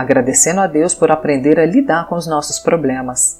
[0.00, 3.38] agradecendo a Deus por aprender a lidar com os nossos problemas.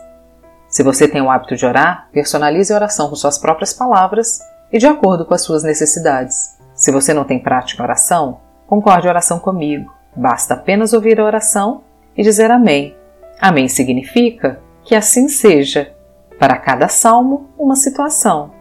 [0.68, 4.41] Se você tem o hábito de orar, personalize a oração com suas próprias palavras
[4.73, 6.56] e de acordo com as suas necessidades.
[6.74, 9.92] Se você não tem prática oração, concorde a oração comigo.
[10.15, 11.82] Basta apenas ouvir a oração
[12.16, 12.96] e dizer Amém.
[13.40, 15.92] Amém significa que assim seja.
[16.38, 18.52] Para cada salmo, uma situação.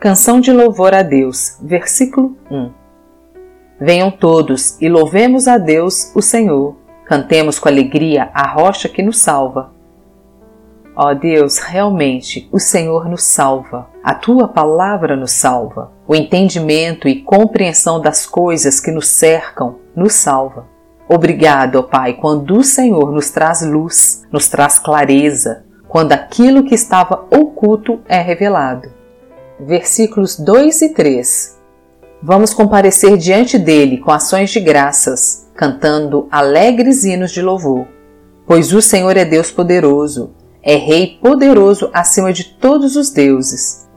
[0.00, 2.72] Canção de louvor a Deus, versículo 1.
[3.80, 6.81] Venham todos e louvemos a Deus, o Senhor
[7.12, 9.70] Cantemos com alegria a rocha que nos salva.
[10.96, 17.06] Ó oh Deus, realmente o Senhor nos salva, a tua palavra nos salva, o entendimento
[17.06, 20.66] e compreensão das coisas que nos cercam nos salva.
[21.06, 26.74] Obrigado, ó Pai, quando o Senhor nos traz luz, nos traz clareza, quando aquilo que
[26.74, 28.88] estava oculto é revelado.
[29.60, 31.61] Versículos 2 e 3
[32.22, 37.86] Vamos comparecer diante dele com ações de graças cantando alegres hinos de louvor.
[38.46, 43.88] Pois o Senhor é Deus poderoso, é Rei poderoso acima de todos os deuses.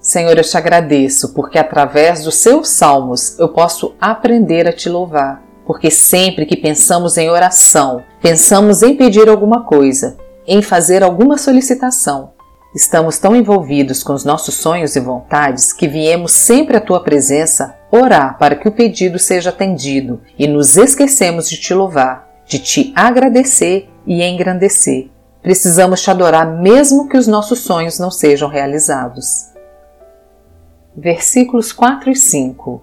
[0.00, 5.42] Senhor, eu te agradeço porque através dos seus salmos eu posso aprender a te louvar.
[5.66, 12.33] Porque sempre que pensamos em oração, pensamos em pedir alguma coisa, em fazer alguma solicitação,
[12.74, 17.76] Estamos tão envolvidos com os nossos sonhos e vontades que viemos sempre à tua presença
[17.88, 22.92] orar para que o pedido seja atendido e nos esquecemos de te louvar, de te
[22.96, 25.08] agradecer e engrandecer.
[25.40, 29.52] Precisamos te adorar mesmo que os nossos sonhos não sejam realizados.
[30.96, 32.82] Versículos 4 e 5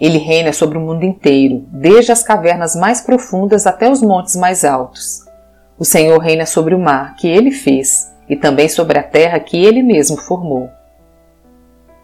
[0.00, 4.64] Ele reina sobre o mundo inteiro, desde as cavernas mais profundas até os montes mais
[4.64, 5.20] altos.
[5.78, 9.62] O Senhor reina sobre o mar que ele fez e também sobre a terra que
[9.62, 10.70] Ele mesmo formou.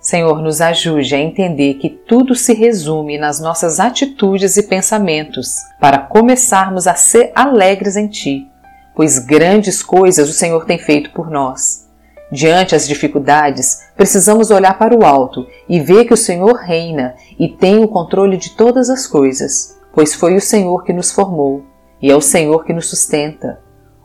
[0.00, 5.98] Senhor, nos ajude a entender que tudo se resume nas nossas atitudes e pensamentos, para
[5.98, 8.48] começarmos a ser alegres em Ti,
[8.97, 11.86] pois grandes coisas o Senhor tem feito por nós.
[12.32, 17.48] Diante as dificuldades, precisamos olhar para o alto e ver que o Senhor reina e
[17.48, 21.64] tem o controle de todas as coisas, pois foi o Senhor que nos formou
[22.00, 23.60] e é o Senhor que nos sustenta.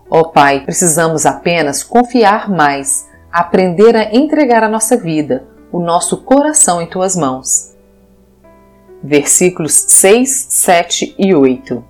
[0.10, 6.18] Ó oh, Pai, precisamos apenas confiar mais, aprender a entregar a nossa vida, o nosso
[6.18, 7.74] coração em tuas mãos.
[9.04, 11.84] Versículos 6, 7 e 8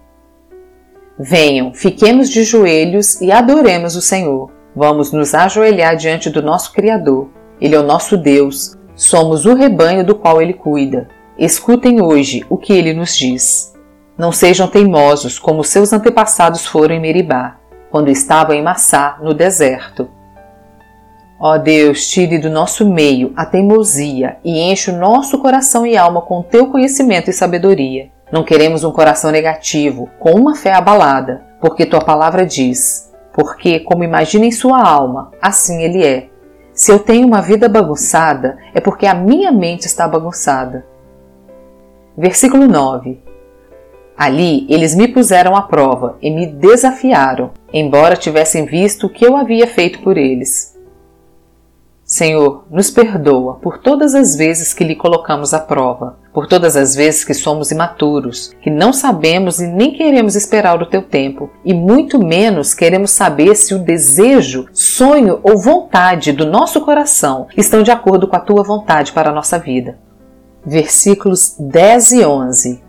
[1.19, 4.49] Venham, fiquemos de joelhos e adoremos o Senhor.
[4.73, 7.29] Vamos nos ajoelhar diante do nosso Criador.
[7.59, 11.09] Ele é o nosso Deus, somos o rebanho do qual ele cuida.
[11.37, 13.73] Escutem hoje o que ele nos diz.
[14.17, 17.59] Não sejam teimosos como seus antepassados foram em Meribá
[17.95, 20.09] quando estavam em Massá, no deserto.
[21.39, 26.19] Ó Deus, tire do nosso meio a teimosia e enche o nosso coração e alma
[26.19, 28.09] com teu conhecimento e sabedoria.
[28.29, 34.03] Não queremos um coração negativo, com uma fé abalada, porque tua palavra diz: porque, como
[34.03, 36.27] imagina em sua alma, assim ele é.
[36.73, 40.85] Se eu tenho uma vida bagunçada, é porque a minha mente está bagunçada.
[42.17, 43.23] Versículo 9:
[44.17, 49.35] Ali eles me puseram à prova e me desafiaram, embora tivessem visto o que eu
[49.35, 50.73] havia feito por eles.
[52.05, 56.95] Senhor, nos perdoa por todas as vezes que lhe colocamos à prova, por todas as
[56.95, 61.73] vezes que somos imaturos, que não sabemos e nem queremos esperar o teu tempo, e
[61.73, 67.89] muito menos queremos saber se o desejo, sonho ou vontade do nosso coração estão de
[67.89, 69.97] acordo com a tua vontade para a nossa vida.
[70.63, 72.84] Versículos 10 e 11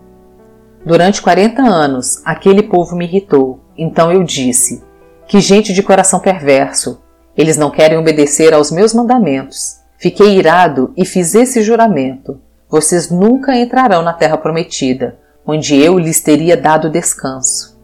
[0.87, 3.59] Durante quarenta anos, aquele povo me irritou.
[3.77, 4.85] Então eu disse:
[5.27, 7.03] Que gente de coração perverso!
[7.37, 9.81] Eles não querem obedecer aos meus mandamentos.
[9.99, 12.41] Fiquei irado e fiz esse juramento:
[12.71, 17.76] Vocês nunca entrarão na terra prometida, onde eu lhes teria dado descanso.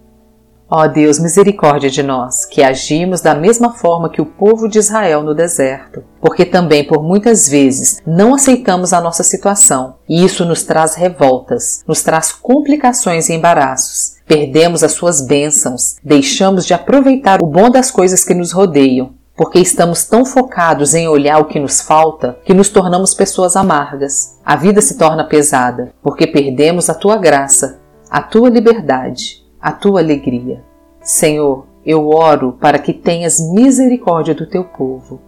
[0.74, 5.22] Ó Deus, misericórdia de nós, que agimos da mesma forma que o povo de Israel
[5.22, 10.62] no deserto, porque também por muitas vezes não aceitamos a nossa situação, e isso nos
[10.62, 14.14] traz revoltas, nos traz complicações e embaraços.
[14.26, 19.58] Perdemos as suas bênçãos, deixamos de aproveitar o bom das coisas que nos rodeiam, porque
[19.58, 24.38] estamos tão focados em olhar o que nos falta que nos tornamos pessoas amargas.
[24.42, 27.78] A vida se torna pesada, porque perdemos a tua graça,
[28.10, 30.64] a tua liberdade a tua alegria.
[31.00, 35.20] Senhor, eu oro para que tenhas misericórdia do teu povo.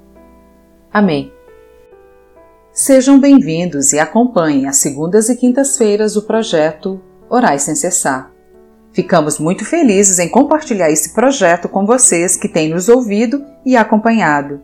[0.92, 1.32] Amém.
[2.72, 7.00] Sejam bem-vindos e acompanhem às segundas e quintas-feiras o projeto
[7.30, 8.32] Orais Sem Cessar.
[8.92, 14.62] Ficamos muito felizes em compartilhar esse projeto com vocês que têm nos ouvido e acompanhado.